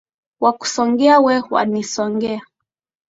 Nakusongea 0.41 1.17
we 1.25 1.35
wanisongea 1.53 2.41